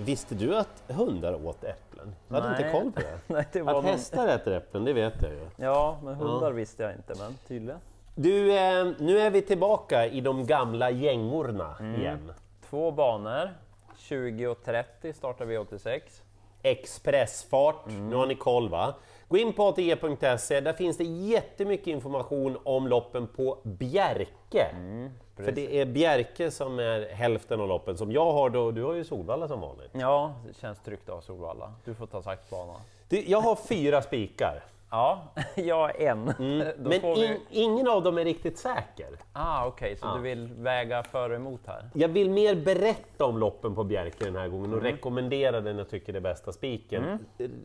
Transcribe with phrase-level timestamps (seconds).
[0.00, 2.14] Visste du att hundar åt äpplen?
[2.28, 2.72] Jag hade inte Nej.
[2.72, 3.18] koll på det.
[3.34, 3.92] Nej, det var Att någon...
[3.92, 5.40] hästar äter äpplen, det vet jag ju.
[5.56, 7.80] Ja, men hundar visste jag inte, men tydligen.
[8.14, 12.00] Du, eh, nu är vi tillbaka i de gamla gängorna Mm.
[12.00, 12.32] igen.
[12.70, 13.50] Två banor,
[13.98, 16.00] 20 och 30 startar V86.
[16.62, 18.08] Expressfart, Mm.
[18.08, 18.94] nu har ni koll va?
[19.30, 24.62] Gå in på ATG.se, där finns det jättemycket information om loppen på Bjerke.
[24.72, 28.84] Mm, För det är Bjerke som är hälften av loppen som jag har då, du
[28.84, 29.90] har ju Solvalla som vanligt.
[29.92, 31.72] Ja, det känns tryggt att ha Solvalla.
[31.84, 32.72] Du får ta saxbana.
[33.08, 35.22] Du, jag har fyra spikar, Ja,
[35.56, 36.28] jag har en.
[36.28, 36.68] Mm.
[36.78, 39.08] men in, ingen av dem är riktigt säker.
[39.32, 40.14] Ah, okej, så Ja.
[40.14, 41.90] du vill väga för och emot här?
[41.94, 44.92] Jag vill mer berätta om loppen på Bjerke den här gången och Mm.
[44.92, 47.18] rekommendera den jag tycker är bästa spiken.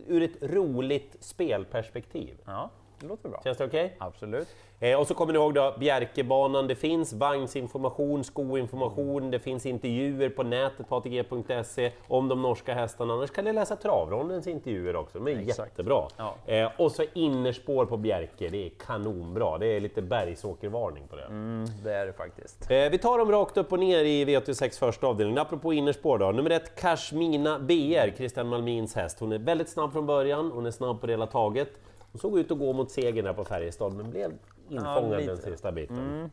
[0.07, 2.37] Ur ett roligt spelperspektiv.
[2.45, 3.41] Ja, det låter bra.
[3.43, 3.95] Känns det okej?
[3.99, 4.47] Absolut.
[4.79, 10.29] Eh, och så kommer ni ihåg då Bjerkebanan, det finns vagnsinformation, skoinformation, det finns intervjuer
[10.29, 13.13] på nätet på ATG.se om de norska hästarna.
[13.13, 15.69] Annars kan ni läsa Travrondens intervjuer också, de är Exakt.
[15.71, 16.07] jättebra.
[16.17, 16.35] Ja.
[16.45, 19.57] Eh, och så innerspår på Bjerke, det är kanonbra.
[19.57, 21.25] Det är lite bergsåkervarning på det.
[21.25, 22.71] Mm, det är det faktiskt.
[22.71, 25.41] Eh, vi tar dem rakt upp och ner i V86 första avdelningen.
[25.41, 26.31] Apropå innerspår då.
[26.31, 29.19] Nummer ett, Kashmina BR, Christian Malmins häst.
[29.19, 31.69] Hon är väldigt snabb från början, hon är snabb på det hela taget.
[32.15, 34.31] Hon såg ut att gå mot segern här på Färjestad, men blev
[34.69, 36.29] infångad Ja, den sista biten.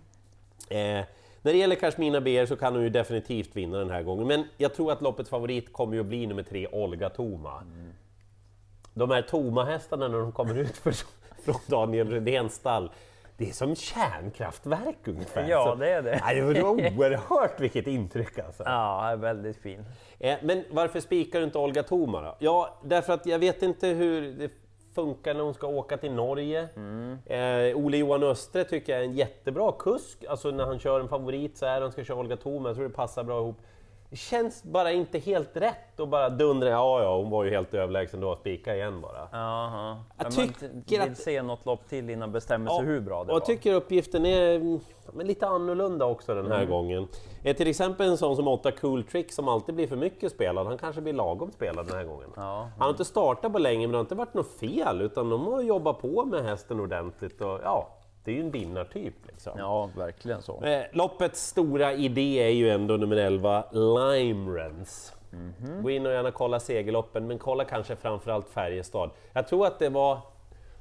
[0.68, 0.76] Eh,
[1.42, 4.44] när det gäller Kashmina BR så kan hon ju definitivt vinna den här gången, men
[4.56, 7.62] jag tror att loppets favorit kommer ju att bli nummer tre, Olga Toma.
[8.94, 10.94] De här Toma-hästarna när de kommer ut för,
[11.44, 12.90] från Daniel Redéns stall,
[13.36, 15.48] det är som kärnkraftverk ungefär.
[15.48, 16.20] Ja, det är det.
[16.24, 18.62] Nej, det var oerhört vilket intryck alltså.
[18.66, 19.84] Ja, är väldigt fin.
[20.18, 22.36] Eh, Men varför spikar du inte Olga Toma då?
[22.38, 24.50] Ja, därför att jag vet inte hur det
[24.94, 26.68] funkar när hon ska åka till Norge.
[27.26, 30.24] Eh, Ole Johan Östre tycker jag är en jättebra kusk.
[30.28, 32.88] Alltså när han kör en favorit så här, han ska köra Olga Toma, jag tror
[32.88, 33.56] det passar bra ihop.
[34.12, 37.74] Det känns bara inte helt rätt att bara dundra, ja ja, hon var ju helt
[37.74, 39.28] överlägsen då, spika igen bara.
[39.32, 39.96] Jaha.
[40.18, 43.14] Jag Men tycker man vill att- se något lopp till innan bestämmer sig hur bra
[43.16, 43.34] det och var.
[43.34, 44.80] jag tycker uppgiften är mm,
[45.12, 46.70] men lite annorlunda också den här Mm.
[46.70, 47.08] gången.
[47.44, 50.66] Eh, till exempel en sån som 8 Cool Trick som alltid blir för mycket spelad,
[50.66, 52.30] han kanske blir lagom spelad den här gången.
[52.36, 52.68] Ja.
[52.78, 55.46] Han har inte startat på länge men det har inte varit något fel utan de
[55.46, 57.88] har jobbat på med hästen ordentligt och ja,
[58.24, 59.52] det är ju en vinnartyp liksom.
[59.58, 60.62] Ja, verkligen så.
[60.64, 65.14] Eh, loppets stora idé är ju ändå nummer 11, Limerence.
[65.30, 65.82] Mhm.
[65.82, 69.10] Gå in och gärna kolla segerloppen, men kolla kanske framförallt Färjestad.
[69.32, 70.18] Jag tror att det var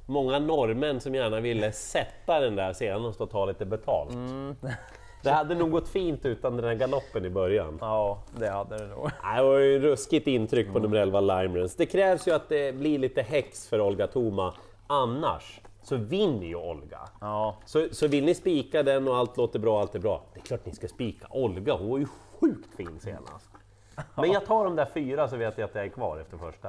[0.06, 4.12] många norrmän som gärna ville sätta den där senast och ta lite betalt.
[4.12, 4.56] Mm.
[5.22, 7.78] Det hade nog gått fint utan den här galoppen i början.
[7.80, 9.10] Ja, det hade det nog.
[9.36, 11.74] Det var ju ruskigt intryck på nummer 11 Limerence.
[11.78, 14.54] Det krävs ju att det blir lite häx för Olga Toma,
[14.86, 16.98] annars så vinner ju Olga.
[17.20, 20.22] Ja, Så, så vill ni spika den och allt låter bra, allt är bra.
[20.34, 22.06] Det är klart ni ska spika Olga, hon var ju
[22.40, 23.50] sjukt fin senast.
[24.14, 26.68] Men jag tar de där fyra så vet jag att jag är kvar efter första.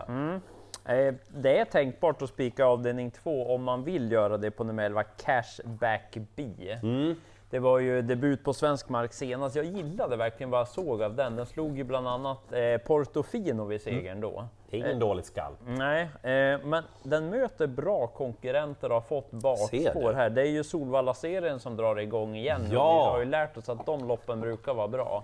[0.86, 4.84] Eh, Det är tänkbart att spika avdelning 2 om man vill göra det på nummer
[4.84, 6.78] 11, Cashback B.
[6.84, 7.16] Mm.
[7.50, 9.56] Det var ju debut på svensk mark senast.
[9.56, 11.36] Jag gillade verkligen vad jag såg av den.
[11.36, 14.48] Den slog ju bland annat eh, Portofino vid segern då.
[14.74, 15.58] Det är ingen dålig skalp.
[15.68, 20.30] Nej, eh, men den möter bra konkurrenter och har fått bakspår här.
[20.30, 22.62] Det är ju Solvalla-serien som drar igång igen.
[22.68, 22.94] och Ja.
[23.04, 25.24] Vi har ju lärt oss att de loppen brukar vara bra.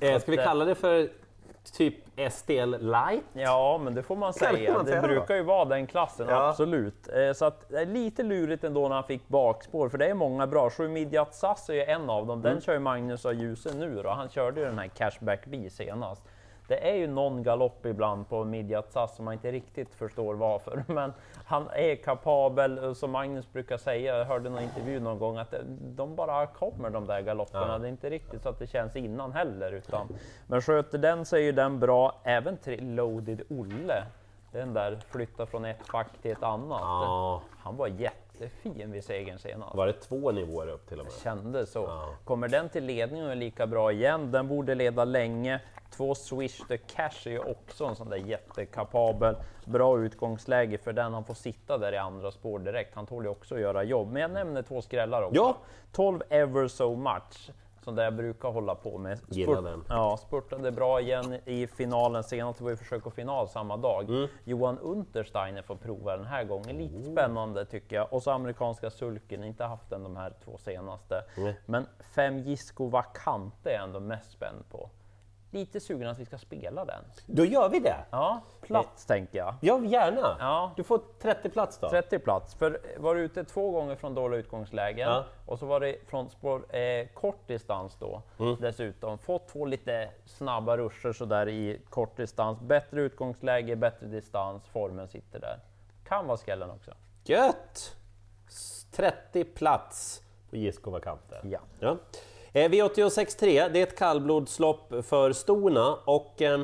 [0.00, 1.08] Eh, ska vi eh, kalla det för
[1.76, 1.94] typ
[2.30, 3.24] STL light?
[3.32, 4.72] Ja, men det får man säga.
[4.72, 6.48] man det brukar ju vara den klassen, Ja.
[6.48, 7.08] absolut.
[7.08, 10.14] Eh, Så att det är lite lurigt ändå när han fick bakspår, för det är
[10.14, 10.70] många bra.
[10.70, 12.42] Sju Midjat Sass är ju en av dem.
[12.42, 12.62] Den Mm.
[12.62, 14.08] kör ju Magnus av Ljuse nu då.
[14.10, 16.22] Han körde ju den här Cashback B senast.
[16.68, 20.84] Det är ju någon galopp ibland på Midjat Sass som man inte riktigt förstår varför.
[20.92, 21.12] Men
[21.44, 24.18] han är kapabel, eh, som Magnus brukar säga.
[24.18, 27.72] Jag hörde någon intervju någon gång att eh, de bara kommer de där galopperna.
[27.72, 27.78] Ja.
[27.78, 29.72] Det är inte riktigt så att det känns innan heller.
[29.72, 30.08] Utan,
[30.46, 32.20] men sköter den så är ju den bra.
[32.22, 34.04] Även till Loaded Olle.
[34.52, 36.80] Den där flyttar från ett fack till ett annat.
[36.80, 37.88] Ja, Han var
[38.40, 39.74] jättefin vid segern senast.
[39.74, 41.14] var det två nivåer upp till och med?
[41.22, 41.78] Kände så.
[41.78, 42.14] Ja.
[42.24, 45.60] Kommer den till ledning och är lika bra igen, den borde leda länge.
[45.90, 49.36] Två Swish the Cash är ju också en sån där jättekapabel.
[49.64, 52.94] Bra utgångsläge för den, han får sitta där i andra spår direkt.
[52.94, 54.12] Han tål ju också att göra jobb.
[54.12, 55.36] Men jag nämner två skrällar också.
[55.36, 55.56] Ja.
[55.92, 57.50] 12 Ever So Much.
[57.84, 59.20] Som det jag brukar hålla på med.
[59.28, 59.84] Den.
[59.88, 62.58] Ja, spurtade bra igen i finalen senast.
[62.58, 64.08] Det var ju försök och final samma dag.
[64.08, 64.28] Mm.
[64.44, 66.78] Johan Untersteiner får prova den här gången.
[66.78, 68.12] Lite spännande tycker jag.
[68.12, 71.24] Och så amerikanska sulken, inte haft den de här två senaste.
[71.36, 71.60] Nej.
[71.66, 74.90] Men fem Gisco Vakante är jag ändå mest spänd på.
[75.50, 77.04] Lite sugen att vi ska spela den.
[77.26, 77.96] Då gör vi det!
[78.10, 79.54] Ja, plats tänker jag.
[79.60, 80.36] Ja, gärna!
[80.40, 80.72] Ja.
[80.76, 81.88] Du får 30 plats då.
[81.90, 85.24] 30 plats, för var du ute två gånger från dåliga utgångslägen Ja.
[85.46, 88.56] och så var det från spår, eh, kort distans då Mm.
[88.60, 89.18] dessutom.
[89.18, 92.60] Fått två lite snabba ruscher sådär i kort distans.
[92.60, 95.58] Bättre utgångsläge, bättre distans, formen sitter där.
[96.04, 96.90] Kan vara skallen också.
[97.24, 97.96] Gött!
[98.48, 101.50] S- 30 plats på Giskova-kanten.
[101.50, 101.58] Ja.
[101.80, 101.96] Ja.
[102.58, 106.60] Eh, V86.3, det är ett kallblodslopp för stona och eh,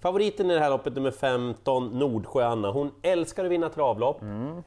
[0.00, 2.70] favoriten i det här loppet nummer 15, Nordsjö Anna.
[2.70, 4.22] Hon älskar att vinna travlopp.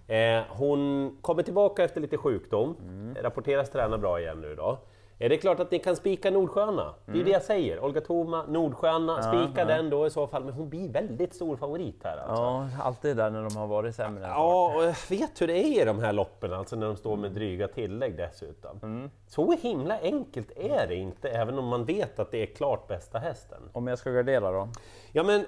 [0.07, 2.75] Eh, hon kommer tillbaka efter lite sjukdom,
[3.21, 4.77] rapporteras träna bra igen nu då.
[5.19, 7.43] Eh, det är klart att ni kan spika Nordsjö Anna, det är ju det jag
[7.43, 7.79] säger.
[7.79, 11.55] Olga Thoma, Nordsjö Anna, spika den då i så fall, men hon blir väldigt stor
[11.55, 12.43] favorit här alltså.
[12.43, 14.23] Ja, alltid där när de har varit sämre.
[14.27, 17.15] Ja, och jag vet hur det är i de här loppen, alltså när de står
[17.15, 19.09] med dryga tillägg dessutom.
[19.27, 23.19] Så himla enkelt är det inte, även om man vet att det är klart bästa
[23.19, 23.61] hästen.
[23.73, 24.69] Om jag ska gardera då?
[25.11, 25.45] Ja men,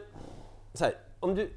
[0.74, 1.50] så här, om, du,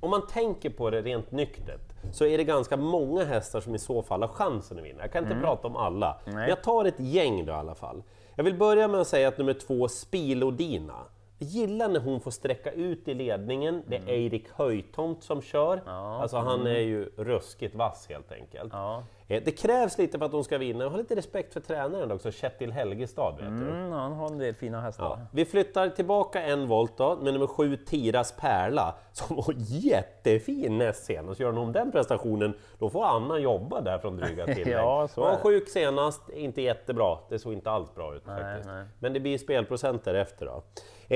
[0.00, 3.78] om man tänker på det rent nyktert så är det ganska många hästar som i
[3.78, 5.02] så fall har chansen att vinna.
[5.02, 8.02] Jag kan inte prata om alla, men jag tar ett gäng då i alla fall.
[8.34, 10.98] Jag vill börja med att säga att nummer två, Spilodina.
[11.38, 13.82] Jag gillar när hon får sträcka ut i ledningen.
[13.86, 15.82] Det är Eirik Höjtomt som kör.
[15.86, 18.72] Alltså han är ju ruskigt vass helt enkelt.
[18.72, 19.02] Ja.
[19.28, 20.84] Eh, Det krävs lite för att hon ska vinna.
[20.84, 23.30] Jag har lite respekt för tränaren också, Kjetil Helgestad.
[23.32, 23.68] Vet du.
[23.70, 25.04] Mm, han har en del fina hästar.
[25.04, 25.18] Ja.
[25.32, 31.04] Vi flyttar tillbaka en volt då, med nummer sju Tiras Pärla, som var jättefin näst
[31.04, 31.40] senast.
[31.40, 34.68] Gör hon om den prestationen, då får Anna jobba där från dryga tillägg.
[34.74, 37.18] Ja, så Hon var sjuk senast, inte jättebra.
[37.28, 38.68] Det såg inte alls bra ut faktiskt.
[38.68, 38.84] nej.
[38.98, 40.62] Men det blir spelprocent därefter då.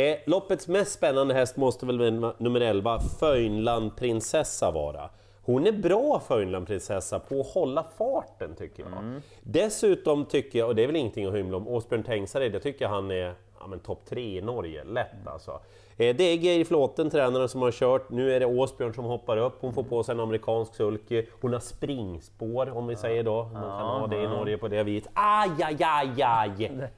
[0.00, 1.96] Eh, loppets mest spännande häst måste väl
[2.38, 5.10] nummer 11, Föjnland Prinsessa vara.
[5.48, 8.92] Hon är bra Föjnland Prinsessa på att hålla farten tycker jag.
[8.92, 9.20] Mm.
[9.42, 12.88] Dessutom tycker jag, och det är väl ingenting att hymla om, Åsbjörn Tengsared, jag tycker
[12.88, 15.28] han är ja, men topp tre i Norge, lätt Mm.
[15.28, 15.50] alltså.
[15.96, 18.10] Eh, det är Geir Flåten, tränaren, som har kört.
[18.10, 19.54] Nu är det Åsbjörn som hoppar upp.
[19.60, 21.26] Hon får på sig en amerikansk sulky.
[21.40, 23.44] Hon har springspår, om vi säger då.
[23.44, 25.10] Man kan ha det i Norge på det viset.
[25.14, 26.90] Aj, aj, aj, aj!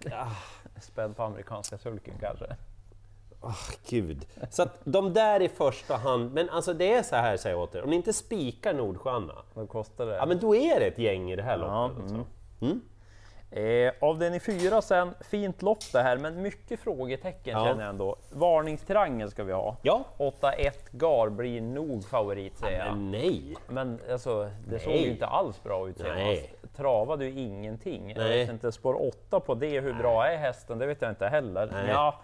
[0.80, 2.46] Spänd på amerikanska sulken kanske.
[3.46, 3.54] Ah,
[3.88, 4.26] gud.
[4.50, 7.62] Så att de där i första hand, men alltså det är så här säger jag
[7.62, 10.14] åt er, om ni inte spikar Nordsjöarna, Vad kostar det?
[10.16, 12.02] ja men då är det ett gäng i det här Ja, loppet.
[12.02, 12.24] alltså.
[13.50, 17.64] Eh, avdelning 4 sen, fint lopp det här, men mycket frågetecken Ja.
[17.64, 18.16] känner jag ändå.
[18.32, 19.76] Varningstriangel ska vi ha.
[19.82, 20.04] Ja.
[20.18, 22.96] 8-1 Gar blir nog favorit säger jag.
[22.96, 23.56] Men nej!
[23.68, 25.02] Men alltså, det såg Nej.
[25.04, 26.16] ju inte alls bra ut senast.
[26.16, 26.54] Nej.
[26.76, 28.08] Travade ju ingenting.
[28.10, 28.38] Jag Nej.
[28.38, 30.78] vet inte, spår 8 på det, hur bra är hästen?
[30.78, 31.68] Det vet jag inte heller.
[31.72, 31.84] Nej.
[31.90, 32.20] Ja,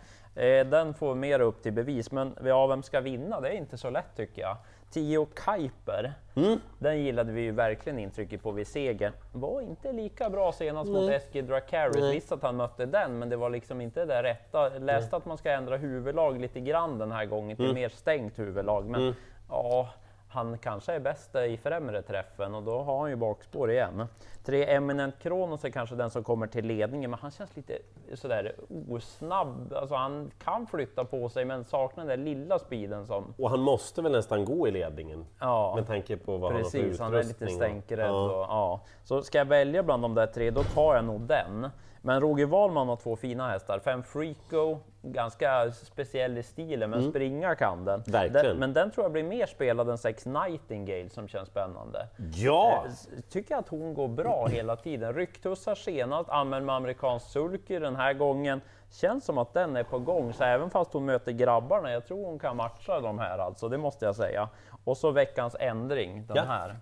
[0.64, 3.40] den får mer upp till bevis, men ja, vem ska vinna?
[3.40, 4.56] Det är inte så lätt tycker jag.
[4.90, 6.60] 10 Kuiper, Mm.
[6.78, 9.12] den gillade vi ju verkligen intrycket på vid segern.
[9.32, 11.96] Var inte lika bra senast mot Eskil Dracaris.
[12.00, 12.14] Nej.
[12.14, 14.68] Visst att han mötte den, men det var liksom inte det rätta.
[14.68, 17.66] Läste att man ska ändra huvudlag lite grann den här gången Mm.
[17.68, 18.84] till mer stängt huvudlag.
[18.86, 19.14] Men
[19.48, 19.88] ja,
[20.32, 24.06] han kanske är bäst i främre träffen och då har han ju bakspår igen.
[24.44, 27.78] Tre Eminent Kronos är kanske den som kommer till ledningen, men han känns lite
[28.14, 28.52] sådär
[28.90, 29.72] osnabb.
[29.76, 33.34] Alltså han kan flytta på sig, men saknar den där lilla speeden som...
[33.38, 35.72] Och han måste väl nästan gå i ledningen, Ja.
[35.76, 37.82] med tanke på vad Precis, han han har är för lite utrustning.
[37.82, 38.06] stänkrädd.
[38.10, 38.24] Ja.
[38.24, 38.80] Och, ja.
[39.04, 41.68] Så ska jag välja bland de där tre, då tar jag nog den.
[42.04, 43.78] Men Roger Wahlman har två fina hästar.
[43.78, 48.02] Fem Freako, ganska speciell i stilen, men springa kan den.
[48.06, 48.32] Mm.
[48.32, 48.56] Den.
[48.56, 52.06] Men den tror jag blir mer spelad än sex Nightingale som känns spännande.
[52.34, 52.84] Ja!
[52.86, 55.14] Eh, Tycker att hon går bra hela tiden.
[55.14, 58.60] Rycktussar senast, använd med amerikansk sulky den här gången.
[58.90, 62.26] Känns som att den är på gång, så även fast hon möter grabbarna, jag tror
[62.26, 64.48] hon kan matcha de här alltså, det måste jag säga.
[64.84, 66.42] Och så veckans ändring, den Ja.
[66.42, 66.76] här.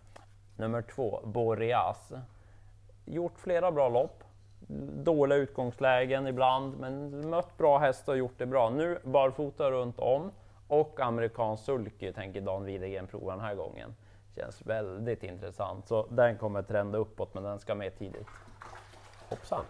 [0.57, 2.13] Nummer två, Boreas.
[3.05, 4.25] Gjort flera bra lopp.
[5.05, 8.71] Dåliga utgångslägen ibland, men mött bra hästar och gjort det bra.
[8.71, 10.31] Nu barfota runt om
[10.69, 13.95] och amerikansk sulky tänker Dan Widegren prova den här gången.
[14.37, 18.27] Känns väldigt intressant, så den kommer trenda uppåt, men den ska med tidigt.
[19.29, 19.65] Hoppsan.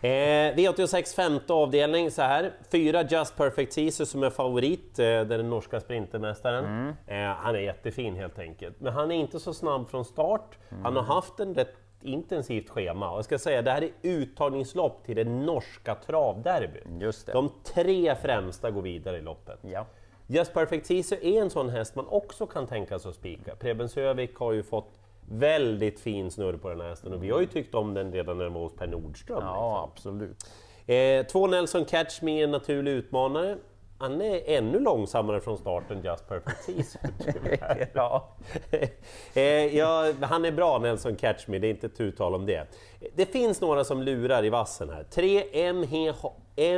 [0.00, 0.08] Eh,
[0.56, 2.52] V86 femte avdelning så här.
[2.72, 6.94] Fyra Just Perfect Caesar som är favorit, eh, den norska sprintermästaren.
[7.06, 8.80] Eh, han är jättefin helt enkelt.
[8.80, 10.58] Men han är inte så snabb från start.
[10.82, 13.10] Han har haft en rätt intensivt schema.
[13.10, 16.86] Och jag ska säga, det här är uttagningslopp till det norska travderbyt.
[17.00, 17.32] Just det.
[17.32, 19.58] De tre främsta går vidare i loppet.
[19.62, 19.86] Ja.
[20.26, 23.56] Just Perfect Caesar är en sån häst man också kan tänka sig att spika.
[23.56, 24.98] Preben Sövik har ju fått
[25.30, 28.38] väldigt fin snurr på den här hästen och vi har ju tyckt om den redan
[28.38, 29.42] när den var hos Per Nordström.
[29.42, 30.44] ja, absolut.
[30.86, 33.56] Eh, två Nelson Catch Me är en naturlig utmanare.
[33.98, 37.00] Han är ännu långsammare från starten Just Perfect Season.
[37.94, 38.28] Ja.
[39.34, 42.66] Eh, ja, han är bra Nelson Catch Me, det är inte tu tal om det.
[43.14, 45.04] Det finns några som lurar i vassen här.
[45.10, 45.72] 3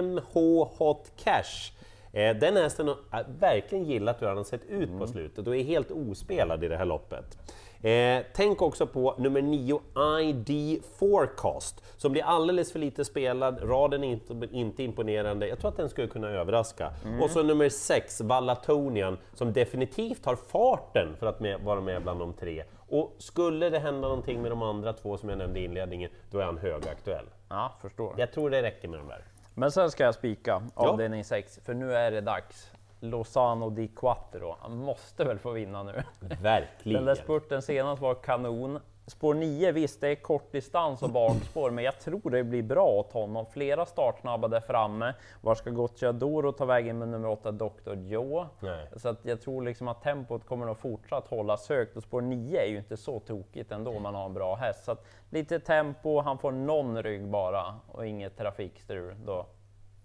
[0.03, 1.73] MH, Hot Cash.
[2.13, 5.63] Eh, Den hästen har verkligen gillat hur han har sett ut på slutet och är
[5.63, 7.39] helt ospelad i det här loppet.
[7.83, 9.81] Eh, tänk också på nummer 9
[10.21, 15.49] ID Forecast som blir alldeles för lite spelad, raden är inte, inte imponerande.
[15.49, 16.93] Jag tror att den skulle kunna överraska.
[17.23, 22.21] Och så nummer 6 Vallatonian som definitivt har farten för att med, vara med bland
[22.21, 22.65] de tre.
[22.89, 26.39] Och skulle det hända någonting med de andra två som jag nämnde i inledningen, då
[26.39, 27.25] är han högaktuell.
[27.49, 28.15] ja, förstår.
[28.19, 29.25] Jag tror det räcker med de där.
[29.55, 32.71] Men sen ska jag spika avdelning 6, för nu är det dags.
[33.01, 36.03] Lozano di Quattro, han måste väl få vinna nu.
[36.43, 37.05] Verkligen.
[37.05, 38.79] Den där spurten senast var kanon.
[39.07, 43.13] Spår 9, visst det är kortdistans och bakspår, men jag tror det blir bra åt
[43.13, 43.47] honom.
[43.47, 45.15] Flera startsnabba där framme.
[45.41, 47.95] Var ska Gocciadoro ta vägen med nummer 8 Dr.
[47.95, 48.47] Joe?
[48.61, 48.89] Nej.
[48.97, 52.61] Så att jag tror liksom att tempot kommer att fortsatt hållas högt och spår 9
[52.61, 54.85] är ju inte så tokigt ändå om man har en bra häst.
[54.85, 59.17] Så att lite tempo, han får någon rygg bara och inget trafikstrul.
[59.25, 59.47] Då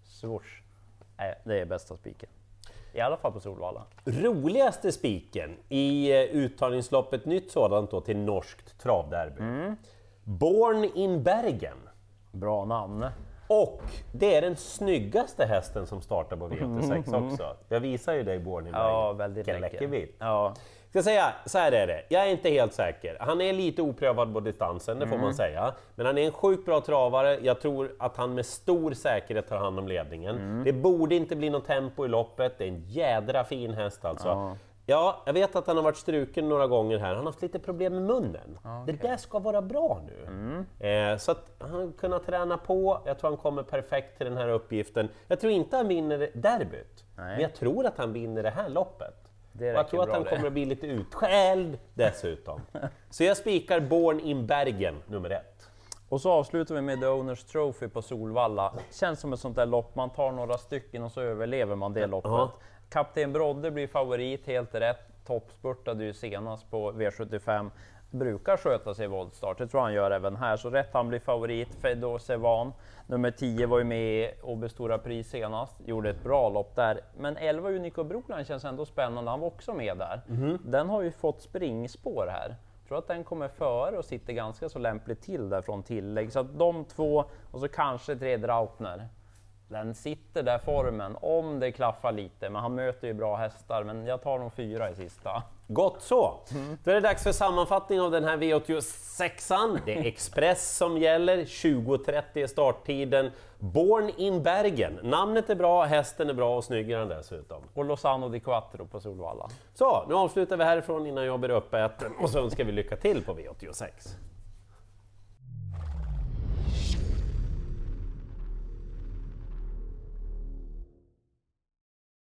[0.03, 0.61] swoosh,
[1.43, 2.29] det är bästa spiken.
[2.95, 3.83] I alla fall på Solvalla.
[4.05, 9.39] Roligaste spiken i eh, uttagningsloppet, nytt sådant då, till norskt travderby.
[9.39, 9.75] Mm.
[10.23, 11.77] Born in Bergen.
[12.31, 13.05] Bra namn.
[13.47, 17.55] Och det är den snyggaste hästen som startar på V86 också.
[17.69, 18.89] Jag visar ju dig Born in Bergen.
[18.89, 19.59] Ja, väldigt läcker.
[19.59, 20.07] läcker.
[20.19, 20.53] Ja,
[20.95, 23.17] Ska säga, så här är det, jag är inte helt säker.
[23.19, 25.25] Han är lite oprövad på distansen, det får Mm.
[25.25, 25.73] man säga.
[25.95, 29.57] Men han är en sjukt bra travare, jag tror att han med stor säkerhet tar
[29.57, 30.35] hand om ledningen.
[30.35, 30.63] Mm.
[30.63, 34.27] Det borde inte bli något tempo i loppet, det är en jädra fin häst alltså.
[34.27, 34.57] Ja.
[34.85, 37.59] Ja, jag vet att han har varit struken några gånger här, han har haft lite
[37.59, 38.57] problem med munnen.
[38.85, 40.25] Det där ska vara bra nu.
[40.27, 40.65] Mm.
[41.13, 44.49] Eh, så att han kunnat träna på, jag tror han kommer perfekt till den här
[44.49, 45.09] uppgiften.
[45.27, 49.24] Jag tror inte han vinner derbyt, men jag tror att han vinner det här loppet.
[49.57, 52.61] Det jag tror att han kommer att bli lite utskälld dessutom.
[53.09, 55.69] Så jag spikar Born in Bergen, nummer ett.
[56.09, 58.73] Och så avslutar vi med The Owners Trophy på Solvalla.
[58.91, 62.07] Känns som ett sånt där lopp, man tar några stycken och så överlever man det
[62.07, 62.31] loppet.
[62.31, 62.53] Ja.
[62.89, 65.25] Kapten Brodde blir favorit, helt rätt.
[65.25, 67.71] Toppspurtade ju senast på V75.
[68.15, 70.57] Brukar sköta sig i voltstart, det tror han gör även här.
[70.57, 71.75] Så rätt han blir favorit.
[71.75, 72.73] Fedor Sevan,
[73.07, 75.75] nummer 10, var ju med i Åby Stora Pris senast.
[75.85, 77.01] Gjorde ett bra lopp där.
[77.17, 80.21] Men 11 Unico Broland känns ändå spännande, han var också med där.
[80.65, 82.55] Den har ju fått springspår här.
[82.79, 86.31] Jag tror att den kommer före och sitter ganska så lämpligt till där från tillägg.
[86.31, 89.07] Så att de två, och så kanske tre Draupner.
[89.75, 93.83] Den sitter där formen, om det klaffar lite, men han möter ju bra hästar.
[93.83, 95.43] Men jag tar nog fyra i sista.
[95.67, 96.39] Gott så!
[96.83, 99.79] Då är det dags för sammanfattning av den här V86an.
[99.85, 103.31] Det är Express som gäller, 20.30 är starttiden.
[103.59, 104.99] Born in Bergen.
[105.03, 107.63] Namnet är bra, hästen är bra och snygg är den dessutom.
[107.73, 109.49] Och Lozano di Quattro på Solvalla.
[109.73, 113.23] Så, nu avslutar vi härifrån innan jag blir uppäten och så önskar vi lycka till
[113.23, 113.89] på V86.